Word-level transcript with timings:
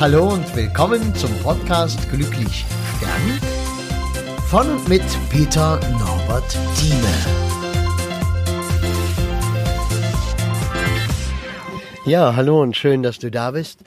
Hallo 0.00 0.28
und 0.28 0.54
willkommen 0.54 1.12
zum 1.16 1.36
Podcast 1.40 2.08
Glücklich 2.08 2.64
Stern 2.96 3.40
von 4.48 4.70
und 4.70 4.88
mit 4.88 5.02
Peter 5.28 5.80
Norbert 5.90 6.56
Thieme. 6.76 7.08
Ja, 12.04 12.36
hallo 12.36 12.62
und 12.62 12.76
schön, 12.76 13.02
dass 13.02 13.18
du 13.18 13.28
da 13.32 13.50
bist. 13.50 13.80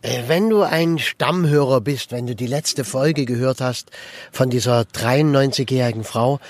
Äh, 0.00 0.22
wenn 0.26 0.48
du 0.48 0.62
ein 0.62 0.98
Stammhörer 0.98 1.82
bist, 1.82 2.12
wenn 2.12 2.26
du 2.26 2.34
die 2.34 2.46
letzte 2.46 2.84
Folge 2.84 3.26
gehört 3.26 3.60
hast 3.60 3.90
von 4.32 4.48
dieser 4.48 4.80
93-jährigen 4.80 6.04
Frau, 6.04 6.40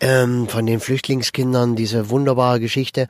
ähm, 0.00 0.48
von 0.48 0.66
den 0.66 0.80
Flüchtlingskindern, 0.80 1.76
diese 1.76 2.10
wunderbare 2.10 2.58
Geschichte, 2.58 3.06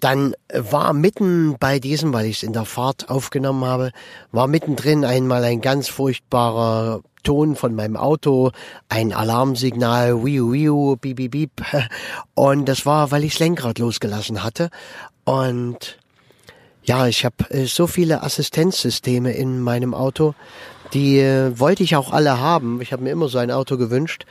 dann 0.00 0.34
war 0.52 0.92
mitten 0.92 1.56
bei 1.58 1.78
diesem, 1.78 2.12
weil 2.12 2.26
ich 2.26 2.38
es 2.38 2.42
in 2.42 2.52
der 2.52 2.64
Fahrt 2.64 3.08
aufgenommen 3.08 3.64
habe, 3.64 3.92
war 4.32 4.46
mittendrin 4.46 5.04
einmal 5.04 5.44
ein 5.44 5.60
ganz 5.60 5.88
furchtbarer 5.88 7.02
Ton 7.22 7.56
von 7.56 7.74
meinem 7.74 7.96
Auto, 7.96 8.52
ein 8.88 9.12
Alarmsignal, 9.12 10.24
wiu 10.24 10.52
wiu, 10.52 10.96
bieb 10.96 11.16
bieb 11.16 11.32
bieb. 11.32 11.50
Und 12.34 12.66
das 12.68 12.86
war, 12.86 13.10
weil 13.10 13.24
ich 13.24 13.32
das 13.32 13.40
Lenkrad 13.40 13.78
losgelassen 13.78 14.44
hatte. 14.44 14.70
Und 15.24 15.98
ja, 16.84 17.08
ich 17.08 17.24
habe 17.24 17.50
äh, 17.50 17.66
so 17.66 17.88
viele 17.88 18.22
Assistenzsysteme 18.22 19.32
in 19.32 19.60
meinem 19.60 19.92
Auto, 19.92 20.34
die 20.92 21.18
äh, 21.18 21.58
wollte 21.58 21.82
ich 21.82 21.96
auch 21.96 22.12
alle 22.12 22.38
haben. 22.38 22.80
Ich 22.80 22.92
habe 22.92 23.02
mir 23.02 23.10
immer 23.10 23.28
so 23.28 23.38
ein 23.38 23.50
Auto 23.50 23.76
gewünscht 23.76 24.24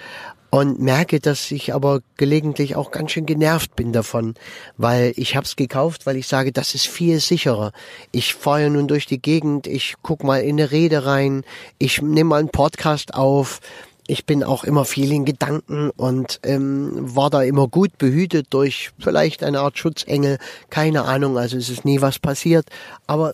und 0.55 0.79
merke, 0.79 1.19
dass 1.19 1.51
ich 1.51 1.73
aber 1.73 1.99
gelegentlich 2.15 2.77
auch 2.77 2.91
ganz 2.91 3.11
schön 3.11 3.25
genervt 3.25 3.75
bin 3.75 3.91
davon, 3.91 4.35
weil 4.77 5.11
ich 5.17 5.35
habe 5.35 5.45
es 5.45 5.57
gekauft, 5.57 6.05
weil 6.05 6.15
ich 6.15 6.27
sage, 6.27 6.53
das 6.53 6.75
ist 6.75 6.87
viel 6.87 7.19
sicherer. 7.19 7.73
Ich 8.13 8.35
fahre 8.35 8.69
nun 8.69 8.87
durch 8.87 9.05
die 9.05 9.21
Gegend, 9.21 9.67
ich 9.67 9.95
guck 10.01 10.23
mal 10.23 10.39
in 10.39 10.57
eine 10.57 10.71
Rede 10.71 11.05
rein, 11.05 11.43
ich 11.77 12.01
nehme 12.01 12.29
mal 12.29 12.39
einen 12.39 12.49
Podcast 12.49 13.15
auf. 13.15 13.59
Ich 14.07 14.25
bin 14.25 14.45
auch 14.45 14.63
immer 14.63 14.85
viel 14.85 15.11
in 15.11 15.25
Gedanken 15.25 15.89
und 15.89 16.39
ähm, 16.43 16.91
war 16.93 17.29
da 17.29 17.41
immer 17.41 17.67
gut 17.67 17.97
behütet 17.97 18.47
durch 18.51 18.91
vielleicht 18.97 19.43
eine 19.43 19.59
Art 19.59 19.77
Schutzengel, 19.77 20.37
keine 20.69 21.03
Ahnung, 21.03 21.37
also 21.37 21.57
es 21.57 21.69
ist 21.69 21.83
nie 21.83 21.99
was 21.99 22.19
passiert, 22.19 22.67
aber 23.07 23.33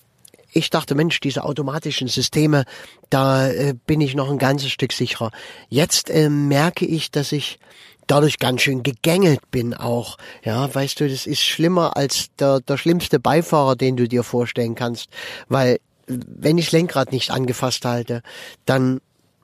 ich 0.52 0.70
dachte, 0.70 0.96
Mensch, 0.96 1.20
diese 1.20 1.44
automatischen 1.44 2.08
Systeme, 2.08 2.66
da 3.10 3.50
äh, 3.50 3.74
bin 3.86 4.02
ich 4.02 4.16
noch 4.16 4.30
ein 4.30 4.38
ganzes 4.38 4.72
Stück 4.72 4.94
sicherer. 4.94 5.32
Jetzt 5.70 6.10
äh, 6.10 6.30
merke 6.30 6.86
ich, 6.86 7.12
dass 7.12 7.32
ich 7.32 7.60
dadurch 8.08 8.40
ganz 8.40 8.62
schön 8.62 8.84
gegängelt 8.84 9.52
bin 9.52 9.74
auch. 9.74 10.18
Ja, 10.44 10.74
weißt 10.74 11.00
du, 11.00 11.08
das 11.08 11.26
ist 11.26 11.42
schlimmer 11.42 11.96
als 11.96 12.28
der, 12.40 12.60
der 12.60 12.78
schlimmste 12.78 13.20
Beifahrer, 13.20 13.76
den 13.76 13.96
du 13.96 14.08
dir 14.08 14.24
vorstellen 14.24 14.76
kannst. 14.76 15.10
Weil 15.48 15.80
wenn 16.08 16.58
ich 16.58 16.72
Lenkrad 16.72 17.12
nicht 17.12 17.32
angefasst 17.32 17.86
halte, 17.86 18.22
dann 18.66 19.00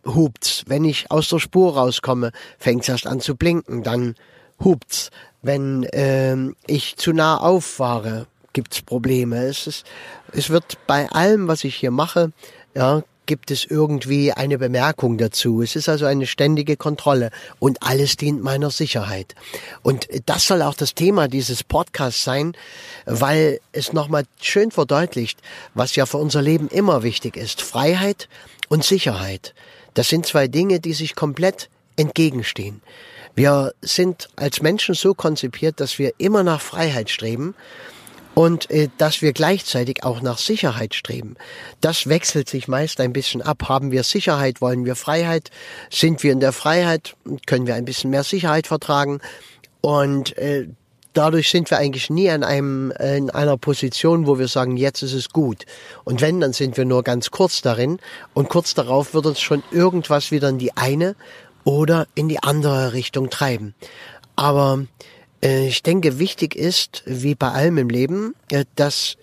hupt's. 0.06 0.64
Wenn 0.68 0.84
ich 0.84 1.12
aus 1.12 1.30
der 1.30 1.40
Spur 1.40 1.76
rauskomme, 1.76 2.32
fängt's 2.58 2.90
erst 2.90 3.08
an 3.08 3.22
zu 3.22 3.36
blinken, 3.36 3.84
dann 3.84 4.16
hupt's. 4.62 5.12
Wenn 5.42 5.84
äh, 5.84 6.36
ich 6.66 6.98
zu 6.98 7.14
nah 7.14 7.38
auffahre, 7.38 8.28
gibt's 8.58 8.82
Probleme. 8.82 9.46
Es 9.46 9.68
ist, 9.68 9.86
es 10.32 10.50
wird 10.50 10.80
bei 10.88 11.08
allem, 11.12 11.48
was 11.48 11.64
ich 11.64 11.76
hier 11.76 11.92
mache, 11.92 12.32
ja, 12.74 13.04
gibt 13.28 13.52
es 13.52 13.66
irgendwie 13.66 14.32
eine 14.32 14.58
Bemerkung 14.58 15.20
dazu. 15.20 15.62
Es 15.62 15.76
ist 15.76 15.88
also 15.88 16.08
eine 16.08 16.26
ständige 16.26 16.76
Kontrolle 16.76 17.30
und 17.60 17.84
alles 17.84 18.18
dient 18.18 18.42
meiner 18.42 18.72
Sicherheit. 18.72 19.36
Und 19.84 20.08
das 20.26 20.48
soll 20.48 20.64
auch 20.64 20.74
das 20.74 20.96
Thema 20.96 21.28
dieses 21.28 21.64
Podcasts 21.64 22.24
sein, 22.24 22.54
weil 23.06 23.60
es 23.74 23.94
nochmal 23.94 24.24
schön 24.42 24.72
verdeutlicht, 24.72 25.40
was 25.76 25.96
ja 25.96 26.08
für 26.08 26.18
unser 26.18 26.42
Leben 26.42 26.68
immer 26.68 27.04
wichtig 27.04 27.38
ist. 27.38 27.62
Freiheit 27.62 28.28
und 28.70 28.84
Sicherheit. 28.84 29.54
Das 29.94 30.10
sind 30.10 30.26
zwei 30.26 30.48
Dinge, 30.48 30.80
die 30.80 30.94
sich 30.94 31.14
komplett 31.14 31.70
entgegenstehen. 31.96 32.82
Wir 33.36 33.74
sind 33.82 34.30
als 34.36 34.64
Menschen 34.64 34.96
so 34.96 35.14
konzipiert, 35.14 35.80
dass 35.80 36.00
wir 36.00 36.14
immer 36.18 36.42
nach 36.42 36.60
Freiheit 36.60 37.12
streben 37.12 37.54
und 38.38 38.70
äh, 38.70 38.88
dass 39.00 39.24
wir 39.24 39.34
gleichzeitig 39.34 40.04
auch 40.04 40.22
nach 40.22 40.38
Sicherheit 40.38 40.94
streben. 40.94 41.38
Das 41.82 42.06
wechselt 42.06 42.48
sich 42.48 42.68
meist 42.68 43.02
ein 43.02 43.12
bisschen 43.12 43.42
ab. 43.42 43.68
Haben 43.68 43.90
wir 43.90 44.04
Sicherheit, 44.04 44.62
wollen 44.62 44.86
wir 44.86 44.96
Freiheit? 44.96 45.50
Sind 45.90 46.22
wir 46.22 46.34
in 46.34 46.40
der 46.40 46.52
Freiheit, 46.52 47.16
können 47.48 47.66
wir 47.66 47.74
ein 47.74 47.86
bisschen 47.86 48.12
mehr 48.12 48.24
Sicherheit 48.24 48.68
vertragen? 48.68 49.22
Und 49.82 50.38
äh, 50.38 50.68
dadurch 51.14 51.50
sind 51.50 51.72
wir 51.72 51.80
eigentlich 51.80 52.12
nie 52.12 52.28
in, 52.28 52.44
einem, 52.44 52.92
äh, 52.92 53.18
in 53.18 53.32
einer 53.32 53.58
Position, 53.58 54.28
wo 54.28 54.38
wir 54.38 54.48
sagen, 54.48 54.78
jetzt 54.78 55.02
ist 55.02 55.14
es 55.14 55.30
gut. 55.30 55.66
Und 56.04 56.22
wenn, 56.22 56.40
dann 56.40 56.54
sind 56.54 56.78
wir 56.78 56.86
nur 56.86 57.02
ganz 57.02 57.32
kurz 57.32 57.64
darin 57.64 57.98
und 58.36 58.50
kurz 58.50 58.76
darauf 58.76 59.16
wird 59.16 59.26
uns 59.26 59.42
schon 59.42 59.64
irgendwas 59.72 60.30
wieder 60.30 60.50
in 60.50 60.60
die 60.60 60.78
eine 60.78 61.16
oder 61.64 62.06
in 62.14 62.30
die 62.30 62.44
andere 62.44 62.94
Richtung 62.94 63.32
treiben. 63.32 63.74
Aber 64.36 64.86
ich 65.42 65.84
denke, 65.84 66.20
wichtig 66.20 66.56
ist, 66.56 67.04
wie 67.06 67.36
bei 67.36 67.50
allem 67.50 67.78
im 67.78 67.90
Leben, 67.90 68.36
äh, 68.52 68.66
dass 68.76 69.18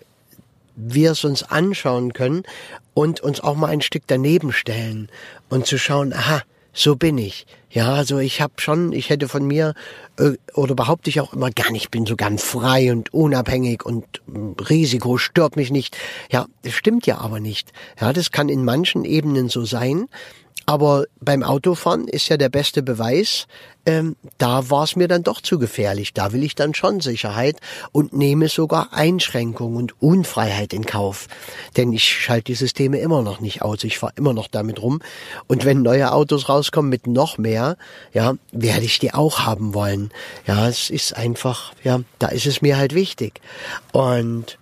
wir 0.75 1.11
es 1.11 1.23
uns 1.23 1.43
anschauen 1.43 2.13
können 2.13 2.43
und 2.93 3.21
uns 3.21 3.39
auch 3.39 3.55
mal 3.55 3.67
ein 3.67 3.81
Stück 3.81 4.03
daneben 4.07 4.51
stellen 4.51 5.09
und 5.49 5.65
zu 5.65 5.77
schauen, 5.77 6.13
aha, 6.13 6.43
so 6.73 6.95
bin 6.95 7.17
ich. 7.17 7.45
Ja, 7.75 7.93
also 7.93 8.19
ich 8.19 8.39
habe 8.39 8.53
schon, 8.55 8.93
ich 8.93 9.09
hätte 9.09 9.27
von 9.27 9.45
mir 9.45 9.73
äh, 10.17 10.31
oder 10.53 10.75
behaupte 10.75 11.09
ich 11.09 11.19
auch 11.19 11.33
immer 11.33 11.51
gar 11.51 11.73
nicht, 11.73 11.91
bin 11.91 12.05
so 12.05 12.15
ganz 12.15 12.41
frei 12.41 12.89
und 12.89 13.13
unabhängig 13.13 13.85
und 13.85 14.05
Risiko 14.69 15.17
stört 15.17 15.57
mich 15.57 15.71
nicht. 15.71 15.97
Ja, 16.31 16.45
das 16.61 16.71
stimmt 16.71 17.05
ja 17.05 17.17
aber 17.17 17.41
nicht. 17.41 17.73
Ja, 17.99 18.13
das 18.13 18.31
kann 18.31 18.47
in 18.47 18.63
manchen 18.63 19.03
Ebenen 19.03 19.49
so 19.49 19.65
sein, 19.65 20.07
aber 20.65 21.05
beim 21.19 21.43
Autofahren 21.43 22.07
ist 22.07 22.29
ja 22.29 22.37
der 22.37 22.49
beste 22.49 22.81
Beweis, 22.81 23.45
ähm, 23.85 24.15
da 24.39 24.69
war 24.71 24.83
es 24.83 24.95
mir 24.95 25.07
dann 25.07 25.21
doch 25.21 25.41
zu 25.41 25.59
gefährlich. 25.59 26.13
Da 26.13 26.33
will 26.33 26.43
ich 26.43 26.55
dann 26.55 26.73
schon 26.73 27.01
Sicherheit 27.01 27.59
und 27.91 28.13
nehme 28.13 28.49
sogar 28.49 28.91
Einschränkungen 28.91 29.77
und 29.77 30.01
Unfreiheit 30.01 30.73
in 30.73 30.85
Kauf. 30.85 31.27
Denn 31.77 31.93
ich 31.93 32.03
schalte 32.03 32.45
die 32.45 32.55
Systeme 32.55 32.97
immer 32.97 33.21
noch 33.21 33.41
nicht 33.41 33.61
aus. 33.61 33.83
Ich 33.83 33.99
fahre 33.99 34.13
immer 34.15 34.33
noch 34.33 34.47
damit 34.47 34.81
rum. 34.81 35.01
Und 35.45 35.65
wenn 35.65 35.83
neue 35.83 36.11
Autos 36.11 36.49
rauskommen 36.49 36.89
mit 36.89 37.05
noch 37.05 37.37
mehr, 37.37 37.64
ja, 38.13 38.33
werde 38.51 38.85
ich 38.85 38.99
die 38.99 39.13
auch 39.13 39.39
haben 39.39 39.73
wollen. 39.73 40.11
Ja, 40.45 40.67
es 40.67 40.89
ist 40.89 41.15
einfach, 41.15 41.73
ja, 41.83 42.01
da 42.19 42.27
ist 42.27 42.45
es 42.45 42.61
mir 42.61 42.77
halt 42.77 42.93
wichtig. 42.93 43.41
Und 43.91 44.57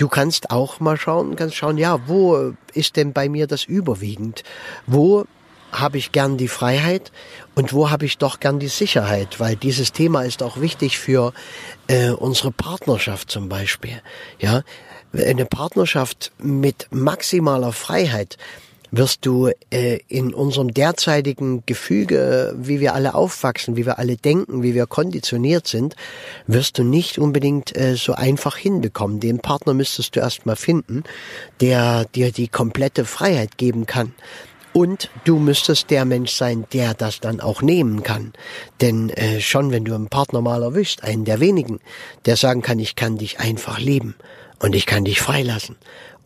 Du 0.00 0.08
kannst 0.08 0.50
auch 0.50 0.80
mal 0.80 0.96
schauen, 0.96 1.36
kannst 1.36 1.56
schauen, 1.56 1.76
ja, 1.76 2.08
wo 2.08 2.54
ist 2.72 2.96
denn 2.96 3.12
bei 3.12 3.28
mir 3.28 3.46
das 3.46 3.64
überwiegend? 3.64 4.44
Wo 4.86 5.26
habe 5.72 5.98
ich 5.98 6.10
gern 6.10 6.38
die 6.38 6.48
Freiheit 6.48 7.12
und 7.54 7.74
wo 7.74 7.90
habe 7.90 8.06
ich 8.06 8.16
doch 8.16 8.40
gern 8.40 8.58
die 8.58 8.68
Sicherheit? 8.68 9.40
Weil 9.40 9.56
dieses 9.56 9.92
Thema 9.92 10.22
ist 10.22 10.42
auch 10.42 10.58
wichtig 10.58 10.98
für 10.98 11.34
äh, 11.86 12.12
unsere 12.12 12.50
Partnerschaft 12.50 13.30
zum 13.30 13.50
Beispiel. 13.50 14.00
Ja, 14.38 14.62
eine 15.12 15.44
Partnerschaft 15.44 16.32
mit 16.38 16.86
maximaler 16.90 17.72
Freiheit 17.72 18.38
wirst 18.90 19.24
du 19.26 19.50
äh, 19.70 19.98
in 20.08 20.34
unserem 20.34 20.72
derzeitigen 20.72 21.64
Gefüge, 21.66 22.54
wie 22.58 22.80
wir 22.80 22.94
alle 22.94 23.14
aufwachsen, 23.14 23.76
wie 23.76 23.86
wir 23.86 23.98
alle 23.98 24.16
denken, 24.16 24.62
wie 24.62 24.74
wir 24.74 24.86
konditioniert 24.86 25.66
sind, 25.66 25.94
wirst 26.46 26.78
du 26.78 26.84
nicht 26.84 27.18
unbedingt 27.18 27.76
äh, 27.76 27.96
so 27.96 28.14
einfach 28.14 28.56
hinbekommen. 28.56 29.20
Den 29.20 29.38
Partner 29.38 29.74
müsstest 29.74 30.16
du 30.16 30.20
erstmal 30.20 30.56
finden, 30.56 31.04
der 31.60 32.04
dir 32.04 32.32
die 32.32 32.48
komplette 32.48 33.04
Freiheit 33.04 33.58
geben 33.58 33.86
kann. 33.86 34.12
Und 34.72 35.10
du 35.24 35.38
müsstest 35.38 35.90
der 35.90 36.04
Mensch 36.04 36.30
sein, 36.30 36.64
der 36.72 36.94
das 36.94 37.18
dann 37.18 37.40
auch 37.40 37.60
nehmen 37.60 38.04
kann. 38.04 38.32
Denn 38.80 39.10
äh, 39.10 39.40
schon 39.40 39.72
wenn 39.72 39.84
du 39.84 39.94
einen 39.94 40.08
Partner 40.08 40.40
mal 40.40 40.62
erwischst, 40.62 41.02
einen 41.02 41.24
der 41.24 41.40
wenigen, 41.40 41.80
der 42.24 42.36
sagen 42.36 42.62
kann, 42.62 42.78
ich 42.78 42.94
kann 42.94 43.18
dich 43.18 43.40
einfach 43.40 43.80
lieben 43.80 44.14
und 44.60 44.76
ich 44.76 44.86
kann 44.86 45.04
dich 45.04 45.20
freilassen. 45.20 45.76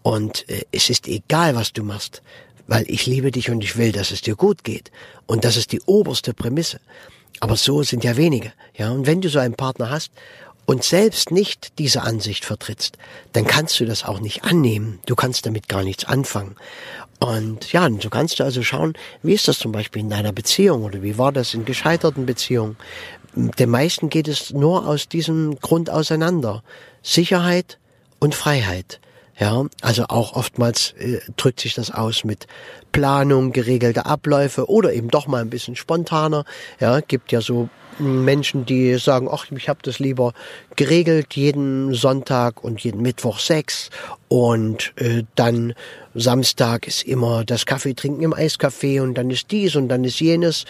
Und 0.02 0.48
äh, 0.50 0.64
es 0.72 0.90
ist 0.90 1.08
egal, 1.08 1.56
was 1.56 1.72
du 1.72 1.82
machst 1.82 2.22
weil 2.66 2.84
ich 2.88 3.06
liebe 3.06 3.30
dich 3.30 3.50
und 3.50 3.62
ich 3.62 3.76
will, 3.76 3.92
dass 3.92 4.10
es 4.10 4.22
dir 4.22 4.36
gut 4.36 4.64
geht. 4.64 4.90
Und 5.26 5.44
das 5.44 5.56
ist 5.56 5.72
die 5.72 5.80
oberste 5.82 6.34
Prämisse. 6.34 6.80
Aber 7.40 7.56
so 7.56 7.82
sind 7.82 8.04
ja 8.04 8.16
wenige. 8.16 8.52
Ja, 8.76 8.90
und 8.90 9.06
wenn 9.06 9.20
du 9.20 9.28
so 9.28 9.38
einen 9.38 9.54
Partner 9.54 9.90
hast 9.90 10.12
und 10.66 10.82
selbst 10.82 11.30
nicht 11.30 11.78
diese 11.78 12.02
Ansicht 12.02 12.44
vertrittst, 12.44 12.96
dann 13.32 13.46
kannst 13.46 13.78
du 13.80 13.84
das 13.84 14.04
auch 14.04 14.20
nicht 14.20 14.44
annehmen. 14.44 15.00
Du 15.06 15.14
kannst 15.14 15.44
damit 15.46 15.68
gar 15.68 15.82
nichts 15.82 16.04
anfangen. 16.04 16.56
Und 17.20 17.72
ja, 17.72 17.88
so 18.00 18.10
kannst 18.10 18.38
du 18.38 18.44
also 18.44 18.62
schauen, 18.62 18.94
wie 19.22 19.34
ist 19.34 19.48
das 19.48 19.58
zum 19.58 19.72
Beispiel 19.72 20.00
in 20.00 20.10
deiner 20.10 20.32
Beziehung 20.32 20.84
oder 20.84 21.02
wie 21.02 21.18
war 21.18 21.32
das 21.32 21.54
in 21.54 21.64
gescheiterten 21.64 22.26
Beziehungen. 22.26 22.76
Den 23.34 23.70
meisten 23.70 24.10
geht 24.10 24.28
es 24.28 24.52
nur 24.52 24.86
aus 24.86 25.08
diesem 25.08 25.58
Grund 25.60 25.90
auseinander. 25.90 26.62
Sicherheit 27.02 27.78
und 28.20 28.34
Freiheit. 28.34 29.00
Ja, 29.38 29.64
also 29.80 30.04
auch 30.08 30.34
oftmals 30.34 30.92
äh, 30.98 31.18
drückt 31.36 31.60
sich 31.60 31.74
das 31.74 31.90
aus 31.90 32.24
mit 32.24 32.46
Planung, 32.92 33.52
geregelte 33.52 34.06
Abläufe 34.06 34.68
oder 34.68 34.92
eben 34.92 35.08
doch 35.08 35.26
mal 35.26 35.40
ein 35.40 35.50
bisschen 35.50 35.74
spontaner. 35.74 36.44
Ja, 36.78 37.00
gibt 37.00 37.32
ja 37.32 37.40
so 37.40 37.68
Menschen, 37.98 38.64
die 38.64 38.96
sagen, 38.98 39.28
ach, 39.30 39.46
ich 39.50 39.68
habe 39.68 39.80
das 39.82 39.98
lieber 39.98 40.32
geregelt, 40.76 41.34
jeden 41.34 41.94
Sonntag 41.94 42.62
und 42.62 42.80
jeden 42.80 43.02
Mittwoch 43.02 43.38
sechs 43.38 43.90
und 44.28 44.92
äh, 44.96 45.24
dann 45.34 45.74
Samstag 46.14 46.86
ist 46.86 47.02
immer 47.02 47.44
das 47.44 47.66
Kaffee 47.66 47.94
trinken 47.94 48.22
im 48.22 48.34
Eiscafé 48.34 49.00
und 49.00 49.14
dann 49.14 49.30
ist 49.30 49.50
dies 49.50 49.76
und 49.76 49.88
dann 49.88 50.04
ist 50.04 50.20
jenes 50.20 50.64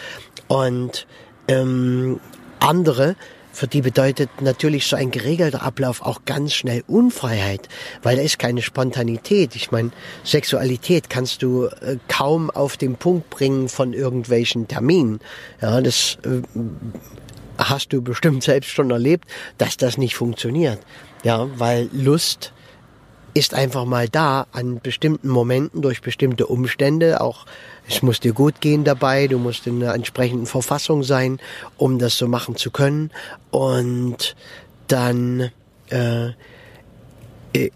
und 0.47 1.07
ähm, 1.47 2.19
andere 2.59 3.15
für 3.55 3.67
die 3.67 3.81
bedeutet 3.81 4.29
natürlich 4.41 4.85
so 4.85 4.95
ein 4.95 5.11
geregelter 5.11 5.63
Ablauf 5.63 6.01
auch 6.01 6.25
ganz 6.25 6.53
schnell 6.53 6.83
Unfreiheit, 6.87 7.69
weil 8.03 8.17
da 8.17 8.21
ist 8.21 8.37
keine 8.37 8.61
Spontanität. 8.61 9.55
Ich 9.55 9.71
meine, 9.71 9.91
Sexualität 10.25 11.09
kannst 11.09 11.41
du 11.41 11.65
äh, 11.65 11.97
kaum 12.09 12.49
auf 12.49 12.75
den 12.75 12.95
Punkt 12.95 13.29
bringen 13.29 13.69
von 13.69 13.93
irgendwelchen 13.93 14.67
Terminen. 14.67 15.19
Ja, 15.61 15.79
das 15.79 16.17
äh, 16.25 16.41
hast 17.57 17.93
du 17.93 18.01
bestimmt 18.01 18.43
selbst 18.43 18.71
schon 18.71 18.91
erlebt, 18.91 19.29
dass 19.57 19.77
das 19.77 19.97
nicht 19.97 20.15
funktioniert. 20.15 20.79
Ja, 21.23 21.47
weil 21.57 21.89
Lust 21.93 22.51
ist 23.35 23.53
einfach 23.53 23.83
mal 23.83 24.07
da 24.07 24.47
an 24.53 24.79
bestimmten 24.79 25.27
Momenten 25.27 25.81
durch 25.81 26.01
bestimmte 26.01 26.47
Umstände. 26.47 27.19
Auch 27.19 27.45
es 27.87 28.01
muss 28.01 28.21
dir 28.21 28.31
gut 28.31 28.61
gehen 28.61 28.85
dabei, 28.85 29.27
du 29.27 29.37
musst 29.37 29.67
in 29.67 29.83
einer 29.83 29.93
entsprechenden 29.93 30.45
Verfassung 30.45 31.03
sein, 31.03 31.39
um 31.77 31.99
das 31.99 32.17
so 32.17 32.27
machen 32.29 32.55
zu 32.55 32.71
können. 32.71 33.11
Und 33.51 34.37
dann 34.87 35.51
äh, 35.89 36.29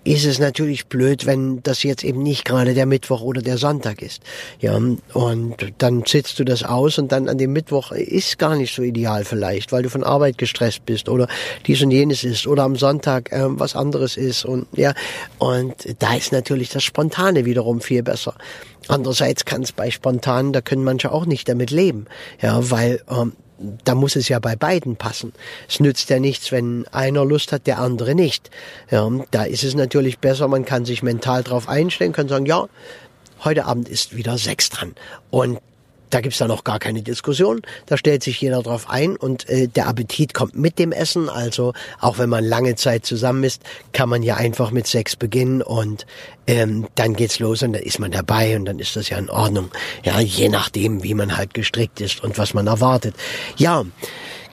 ist 0.03 0.25
es 0.25 0.39
natürlich 0.39 0.87
blöd, 0.87 1.25
wenn 1.25 1.61
das 1.63 1.83
jetzt 1.83 2.03
eben 2.03 2.23
nicht 2.23 2.45
gerade 2.45 2.73
der 2.73 2.85
Mittwoch 2.85 3.21
oder 3.21 3.41
der 3.41 3.57
Sonntag 3.57 4.01
ist. 4.01 4.21
Ja, 4.59 4.75
und 4.75 5.55
dann 5.77 6.03
sitzt 6.05 6.39
du 6.39 6.43
das 6.43 6.63
aus 6.63 6.97
und 6.97 7.11
dann 7.11 7.29
an 7.29 7.37
dem 7.37 7.53
Mittwoch 7.53 7.91
ist 7.91 8.37
gar 8.37 8.55
nicht 8.55 8.73
so 8.73 8.81
ideal 8.81 9.25
vielleicht, 9.25 9.71
weil 9.71 9.83
du 9.83 9.89
von 9.89 10.03
Arbeit 10.03 10.37
gestresst 10.37 10.85
bist 10.85 11.09
oder 11.09 11.27
dies 11.67 11.81
und 11.81 11.91
jenes 11.91 12.23
ist 12.23 12.47
oder 12.47 12.63
am 12.63 12.75
Sonntag 12.75 13.31
äh, 13.31 13.45
was 13.47 13.75
anderes 13.75 14.17
ist 14.17 14.45
und 14.45 14.67
ja, 14.75 14.93
und 15.37 15.75
da 15.99 16.15
ist 16.15 16.31
natürlich 16.31 16.69
das 16.69 16.83
Spontane 16.83 17.45
wiederum 17.45 17.81
viel 17.81 18.03
besser. 18.03 18.35
Andererseits 18.87 19.45
kann 19.45 19.61
es 19.61 19.71
bei 19.71 19.91
spontan, 19.91 20.53
da 20.53 20.61
können 20.61 20.83
manche 20.83 21.11
auch 21.11 21.25
nicht 21.25 21.47
damit 21.47 21.71
leben, 21.71 22.05
ja, 22.41 22.71
weil 22.71 23.01
ähm, 23.09 23.33
da 23.83 23.95
muss 23.95 24.15
es 24.15 24.29
ja 24.29 24.39
bei 24.39 24.55
beiden 24.55 24.95
passen. 24.95 25.33
Es 25.67 25.79
nützt 25.79 26.09
ja 26.09 26.19
nichts, 26.19 26.51
wenn 26.51 26.85
einer 26.91 27.25
Lust 27.25 27.51
hat, 27.51 27.67
der 27.67 27.79
andere 27.79 28.15
nicht. 28.15 28.49
Ja, 28.89 29.09
da 29.31 29.43
ist 29.43 29.63
es 29.63 29.75
natürlich 29.75 30.19
besser, 30.19 30.47
man 30.47 30.65
kann 30.65 30.85
sich 30.85 31.03
mental 31.03 31.43
drauf 31.43 31.67
einstellen, 31.67 32.13
kann 32.13 32.27
sagen, 32.27 32.45
ja, 32.45 32.67
heute 33.43 33.65
Abend 33.65 33.89
ist 33.89 34.15
wieder 34.15 34.37
sechs 34.37 34.69
dran. 34.69 34.95
Und 35.29 35.59
da 36.09 36.21
gibt's 36.21 36.37
da 36.37 36.47
noch 36.47 36.63
gar 36.63 36.79
keine 36.79 37.01
Diskussion. 37.01 37.61
Da 37.85 37.97
stellt 37.97 38.23
sich 38.23 38.41
jeder 38.41 38.61
drauf 38.61 38.89
ein 38.89 39.15
und 39.15 39.47
äh, 39.49 39.67
der 39.67 39.87
Appetit 39.87 40.33
kommt 40.33 40.55
mit 40.55 40.79
dem 40.79 40.91
Essen. 40.91 41.29
Also 41.29 41.73
auch 41.99 42.17
wenn 42.17 42.29
man 42.29 42.43
lange 42.43 42.75
Zeit 42.75 43.05
zusammen 43.05 43.43
ist, 43.43 43.61
kann 43.93 44.09
man 44.09 44.23
ja 44.23 44.35
einfach 44.35 44.71
mit 44.71 44.87
Sex 44.87 45.15
beginnen 45.15 45.61
und 45.61 46.05
ähm, 46.47 46.87
dann 46.95 47.13
geht's 47.15 47.39
los 47.39 47.61
und 47.63 47.73
dann 47.73 47.83
ist 47.83 47.99
man 47.99 48.11
dabei 48.11 48.55
und 48.55 48.65
dann 48.65 48.79
ist 48.79 48.95
das 48.95 49.09
ja 49.09 49.17
in 49.17 49.29
Ordnung. 49.29 49.69
Ja, 50.03 50.19
je 50.19 50.49
nachdem, 50.49 51.03
wie 51.03 51.13
man 51.13 51.37
halt 51.37 51.53
gestrickt 51.53 52.01
ist 52.01 52.23
und 52.23 52.37
was 52.37 52.53
man 52.53 52.67
erwartet. 52.67 53.15
Ja. 53.57 53.85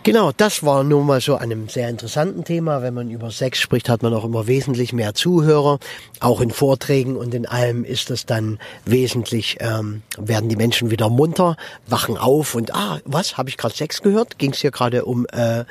Genau, 0.06 0.30
das 0.30 0.62
war 0.62 0.84
nun 0.84 1.04
mal 1.04 1.20
so 1.20 1.34
einem 1.34 1.68
sehr 1.68 1.88
interessanten 1.88 2.44
Thema. 2.44 2.80
Wenn 2.80 2.94
man 2.94 3.10
über 3.10 3.32
Sex 3.32 3.58
spricht, 3.58 3.88
hat 3.88 4.04
man 4.04 4.14
auch 4.14 4.24
immer 4.24 4.46
wesentlich 4.46 4.92
mehr 4.92 5.14
Zuhörer. 5.14 5.80
Auch 6.20 6.40
in 6.40 6.52
Vorträgen 6.52 7.16
und 7.16 7.34
in 7.34 7.44
allem 7.44 7.84
ist 7.84 8.12
es 8.12 8.24
dann 8.24 8.60
wesentlich, 8.84 9.56
ähm, 9.58 10.02
werden 10.16 10.48
die 10.48 10.54
Menschen 10.54 10.92
wieder 10.92 11.10
munter, 11.10 11.56
wachen 11.88 12.18
auf 12.18 12.54
und 12.54 12.72
ah, 12.72 13.00
was, 13.04 13.36
habe 13.36 13.48
ich 13.48 13.56
gerade 13.56 13.74
Sex 13.74 14.00
gehört? 14.00 14.38
Ging 14.38 14.52
es 14.52 14.60
hier 14.60 14.70
gerade 14.70 15.06
um, 15.06 15.26
äh, 15.32 15.64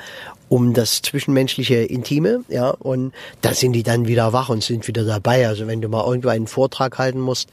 um 0.48 0.74
das 0.74 1.02
zwischenmenschliche 1.02 1.76
Intime, 1.76 2.44
ja, 2.48 2.70
und 2.70 3.12
da 3.40 3.52
sind 3.52 3.72
die 3.72 3.82
dann 3.82 4.06
wieder 4.06 4.32
wach 4.32 4.48
und 4.48 4.62
sind 4.62 4.86
wieder 4.86 5.04
dabei. 5.04 5.48
Also 5.48 5.66
wenn 5.66 5.80
du 5.80 5.88
mal 5.88 6.06
irgendwo 6.06 6.28
einen 6.28 6.46
Vortrag 6.46 6.98
halten 6.98 7.20
musst, 7.20 7.50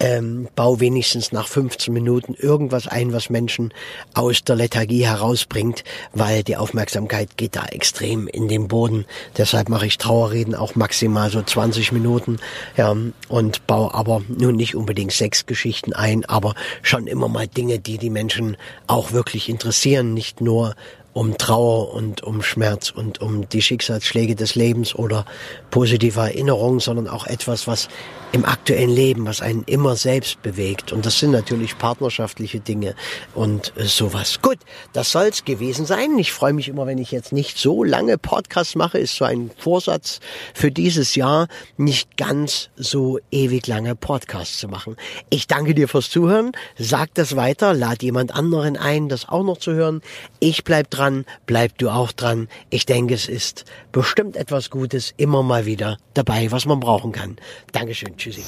ähm, 0.00 0.48
bau 0.56 0.80
wenigstens 0.80 1.30
nach 1.30 1.46
15 1.46 1.94
Minuten 1.94 2.34
irgendwas 2.34 2.88
ein, 2.88 3.12
was 3.12 3.30
Menschen 3.30 3.72
aus 4.14 4.42
der 4.42 4.56
Lethargie 4.56 5.06
herausbringt, 5.06 5.84
weil 6.12 6.42
die 6.42 6.56
Aufmerksamkeit 6.56 7.36
geht 7.36 7.54
da 7.54 7.66
extrem 7.66 8.26
in 8.26 8.48
den 8.48 8.66
Boden. 8.66 9.04
Deshalb 9.36 9.68
mache 9.68 9.86
ich 9.86 9.98
Trauerreden 9.98 10.56
auch 10.56 10.74
maximal 10.74 11.30
so 11.30 11.42
20 11.42 11.92
Minuten, 11.92 12.38
ja, 12.76 12.96
und 13.28 13.66
baue 13.66 13.94
aber 13.94 14.22
nun 14.28 14.56
nicht 14.56 14.74
unbedingt 14.74 15.12
sechs 15.12 15.46
Geschichten 15.46 15.92
ein, 15.92 16.24
aber 16.24 16.54
schon 16.82 17.06
immer 17.06 17.28
mal 17.28 17.46
Dinge, 17.46 17.78
die 17.78 17.98
die 17.98 18.10
Menschen 18.10 18.56
auch 18.88 19.12
wirklich 19.12 19.48
interessieren, 19.48 20.12
nicht 20.12 20.40
nur 20.40 20.74
um 21.12 21.36
Trauer 21.36 21.92
und 21.92 22.22
um 22.22 22.42
Schmerz 22.42 22.90
und 22.90 23.20
um 23.20 23.48
die 23.48 23.62
Schicksalsschläge 23.62 24.34
des 24.34 24.54
Lebens 24.54 24.94
oder 24.94 25.24
positive 25.70 26.20
Erinnerungen, 26.20 26.80
sondern 26.80 27.08
auch 27.08 27.26
etwas, 27.26 27.66
was 27.66 27.88
im 28.32 28.46
aktuellen 28.46 28.90
Leben, 28.90 29.26
was 29.26 29.42
einen 29.42 29.62
immer 29.64 29.94
selbst 29.94 30.40
bewegt. 30.42 30.90
Und 30.90 31.04
das 31.04 31.18
sind 31.18 31.32
natürlich 31.32 31.76
partnerschaftliche 31.76 32.60
Dinge 32.60 32.94
und 33.34 33.74
äh, 33.76 33.84
sowas. 33.84 34.40
Gut, 34.40 34.58
das 34.94 35.12
soll's 35.12 35.44
gewesen 35.44 35.84
sein. 35.84 36.18
Ich 36.18 36.32
freue 36.32 36.54
mich 36.54 36.68
immer, 36.68 36.86
wenn 36.86 36.96
ich 36.96 37.10
jetzt 37.12 37.32
nicht 37.32 37.58
so 37.58 37.84
lange 37.84 38.16
Podcasts 38.16 38.74
mache, 38.74 38.98
ist 38.98 39.16
so 39.16 39.26
ein 39.26 39.50
Vorsatz 39.58 40.20
für 40.54 40.70
dieses 40.70 41.14
Jahr, 41.14 41.48
nicht 41.76 42.16
ganz 42.16 42.70
so 42.76 43.18
ewig 43.30 43.66
lange 43.66 43.94
Podcasts 43.94 44.58
zu 44.58 44.68
machen. 44.68 44.96
Ich 45.28 45.46
danke 45.46 45.74
dir 45.74 45.88
fürs 45.88 46.08
Zuhören. 46.08 46.52
Sag 46.78 47.14
das 47.14 47.36
weiter, 47.36 47.74
lad 47.74 48.02
jemand 48.02 48.34
anderen 48.34 48.78
ein, 48.78 49.10
das 49.10 49.28
auch 49.28 49.44
noch 49.44 49.58
zu 49.58 49.72
hören. 49.72 50.00
Ich 50.40 50.64
bleib 50.64 50.88
dran, 50.88 51.01
bleib 51.46 51.78
du 51.78 51.90
auch 51.90 52.12
dran. 52.12 52.48
Ich 52.70 52.86
denke, 52.86 53.14
es 53.14 53.28
ist 53.28 53.64
bestimmt 53.92 54.36
etwas 54.36 54.70
Gutes 54.70 55.14
immer 55.16 55.42
mal 55.42 55.66
wieder 55.66 55.98
dabei, 56.14 56.50
was 56.50 56.66
man 56.66 56.80
brauchen 56.80 57.12
kann. 57.12 57.36
Dankeschön. 57.72 58.16
Tschüssi. 58.16 58.42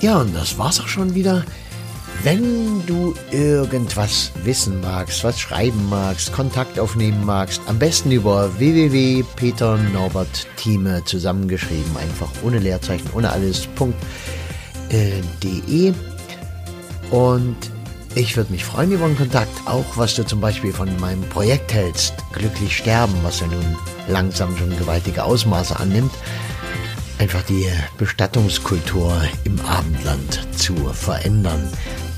Ja, 0.00 0.18
und 0.18 0.34
das 0.34 0.56
war's 0.56 0.80
auch 0.80 0.88
schon 0.88 1.14
wieder. 1.14 1.44
Wenn 2.22 2.84
du 2.84 3.14
irgendwas 3.30 4.30
wissen 4.44 4.82
magst, 4.82 5.24
was 5.24 5.40
schreiben 5.40 5.88
magst, 5.88 6.34
Kontakt 6.34 6.78
aufnehmen 6.78 7.24
magst, 7.24 7.62
am 7.66 7.78
besten 7.78 8.10
über 8.10 8.58
www.peternorbertthieme 8.58 11.02
zusammengeschrieben, 11.06 11.96
einfach 11.96 12.28
ohne 12.42 12.58
Leerzeichen, 12.58 13.08
ohne 13.14 13.32
alles.de. 13.32 13.64
Und 17.10 17.56
ich 18.14 18.36
würde 18.36 18.52
mich 18.52 18.66
freuen 18.66 18.92
über 18.92 19.06
einen 19.06 19.16
Kontakt, 19.16 19.66
auch 19.66 19.96
was 19.96 20.14
du 20.14 20.26
zum 20.26 20.42
Beispiel 20.42 20.74
von 20.74 20.94
meinem 21.00 21.22
Projekt 21.22 21.72
hältst, 21.72 22.12
Glücklich 22.34 22.76
Sterben, 22.76 23.14
was 23.22 23.40
ja 23.40 23.46
nun 23.46 23.78
langsam 24.08 24.54
schon 24.58 24.76
gewaltige 24.76 25.24
Ausmaße 25.24 25.80
annimmt, 25.80 26.12
einfach 27.18 27.40
die 27.44 27.66
Bestattungskultur 27.96 29.22
im 29.44 29.58
Abendland 29.60 30.46
zu 30.56 30.74
verändern. 30.92 31.66